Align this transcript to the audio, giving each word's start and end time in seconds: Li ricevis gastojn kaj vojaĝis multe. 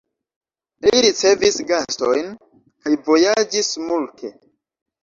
Li 0.85 0.93
ricevis 1.05 1.59
gastojn 1.73 2.35
kaj 2.63 2.99
vojaĝis 3.13 3.73
multe. 3.89 4.35